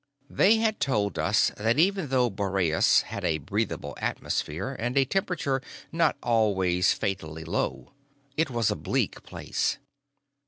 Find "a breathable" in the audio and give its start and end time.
3.23-3.95